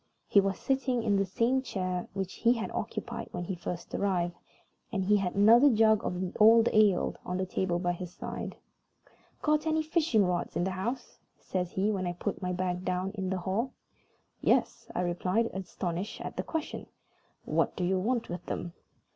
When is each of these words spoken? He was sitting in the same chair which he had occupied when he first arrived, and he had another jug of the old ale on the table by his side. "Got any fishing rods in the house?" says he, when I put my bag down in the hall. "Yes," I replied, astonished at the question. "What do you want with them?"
He 0.27 0.41
was 0.41 0.57
sitting 0.57 1.03
in 1.03 1.15
the 1.17 1.27
same 1.27 1.61
chair 1.61 2.07
which 2.13 2.33
he 2.33 2.53
had 2.53 2.71
occupied 2.71 3.27
when 3.29 3.43
he 3.43 3.53
first 3.53 3.93
arrived, 3.93 4.35
and 4.91 5.03
he 5.03 5.17
had 5.17 5.35
another 5.35 5.69
jug 5.69 6.03
of 6.03 6.19
the 6.19 6.33
old 6.39 6.69
ale 6.73 7.15
on 7.23 7.37
the 7.37 7.45
table 7.45 7.77
by 7.77 7.91
his 7.91 8.11
side. 8.11 8.55
"Got 9.43 9.67
any 9.67 9.83
fishing 9.83 10.25
rods 10.25 10.55
in 10.55 10.63
the 10.63 10.71
house?" 10.71 11.19
says 11.37 11.73
he, 11.73 11.91
when 11.91 12.07
I 12.07 12.13
put 12.13 12.41
my 12.41 12.51
bag 12.51 12.83
down 12.83 13.11
in 13.11 13.29
the 13.29 13.37
hall. 13.37 13.73
"Yes," 14.41 14.87
I 14.95 15.01
replied, 15.01 15.51
astonished 15.53 16.19
at 16.21 16.35
the 16.35 16.41
question. 16.41 16.87
"What 17.45 17.75
do 17.75 17.83
you 17.83 17.99
want 17.99 18.27
with 18.27 18.43
them?" 18.47 18.73